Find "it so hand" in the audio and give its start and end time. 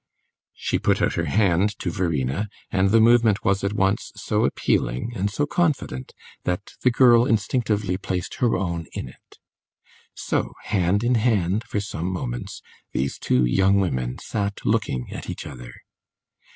9.09-11.03